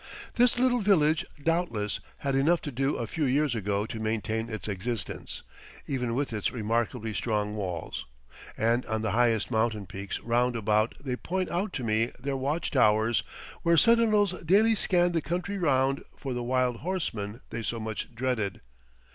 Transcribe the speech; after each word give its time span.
This 0.33 0.57
little 0.57 0.79
village, 0.79 1.23
doubtless, 1.43 1.99
had 2.17 2.33
enough 2.33 2.59
to 2.61 2.71
do 2.71 2.95
a 2.95 3.05
few 3.05 3.23
years 3.25 3.53
ago 3.53 3.85
to 3.85 3.99
maintain 3.99 4.49
its 4.49 4.67
existence, 4.67 5.43
even 5.85 6.15
with 6.15 6.33
its 6.33 6.51
remarkably 6.51 7.13
strong 7.13 7.53
walls; 7.55 8.07
and 8.57 8.83
on 8.87 9.03
the 9.03 9.11
highest 9.11 9.51
mountain 9.51 9.85
peaks 9.85 10.19
round 10.21 10.55
about 10.55 10.95
they 10.99 11.15
point 11.15 11.51
out 11.51 11.71
to 11.73 11.83
me 11.83 12.07
their 12.19 12.35
watch 12.35 12.71
towers, 12.71 13.21
where 13.61 13.77
sentinels 13.77 14.31
daily 14.43 14.73
scanned 14.73 15.13
the 15.13 15.21
country 15.21 15.59
round 15.59 16.03
for 16.17 16.33
the 16.33 16.41
wild 16.41 16.77
horsemen 16.77 17.41
they 17.51 17.61
so 17.61 17.79
much 17.79 18.09
dreaded. 18.15 18.59